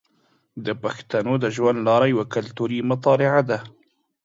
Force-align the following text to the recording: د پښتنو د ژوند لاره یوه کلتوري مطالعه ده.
د 0.65 0.67
پښتنو 0.83 1.33
د 1.43 1.45
ژوند 1.55 1.77
لاره 1.87 2.05
یوه 2.13 2.25
کلتوري 2.35 2.79
مطالعه 2.91 3.41
ده. 3.49 3.59